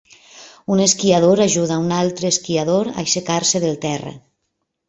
Un 0.75 0.79
esquiador 0.87 1.37
ajuda 1.43 1.77
un 1.83 1.91
altre 2.03 2.25
esquiador 2.35 2.85
a 2.91 2.97
aixecar-se 3.05 3.63
del 3.67 3.81
terra. 3.89 4.19